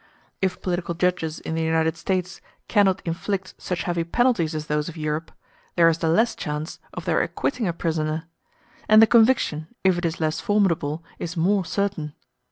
If 0.41 0.63
political 0.63 0.95
judges 0.95 1.37
in 1.41 1.53
the 1.53 1.61
United 1.61 1.95
States 1.95 2.41
cannot 2.67 3.03
inflict 3.05 3.53
such 3.59 3.83
heavy 3.83 4.03
penalties 4.03 4.55
as 4.55 4.65
those 4.65 4.89
of 4.89 4.97
Europe, 4.97 5.31
there 5.75 5.87
is 5.89 5.99
the 5.99 6.09
less 6.09 6.33
chance 6.35 6.79
of 6.91 7.05
their 7.05 7.21
acquitting 7.21 7.67
a 7.67 7.73
prisoner; 7.73 8.23
and 8.89 8.99
the 8.99 9.05
conviction, 9.05 9.67
if 9.83 9.99
it 9.99 10.05
is 10.05 10.19
less 10.19 10.39
formidable, 10.39 11.03
is 11.19 11.37
more 11.37 11.65
certain. 11.65 12.15